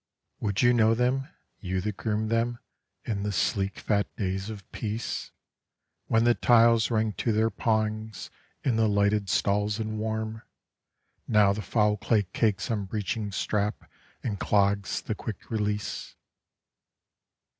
[0.39, 1.27] (Would you know them,
[1.59, 2.57] you that groomed them
[3.05, 5.29] in the sleek fat days of peace,
[6.07, 8.31] When the tiles rang to their pawings
[8.63, 10.41] in the lighted stalls and warm,
[11.27, 13.91] Now the foul clay cakes on breeching strap
[14.23, 16.15] and clogs the quick release?)